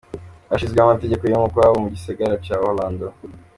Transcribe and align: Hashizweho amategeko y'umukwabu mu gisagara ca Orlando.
Hashizweho 0.49 0.85
amategeko 0.87 1.23
y'umukwabu 1.25 1.83
mu 1.83 1.89
gisagara 1.95 2.41
ca 2.45 2.55
Orlando. 2.69 3.07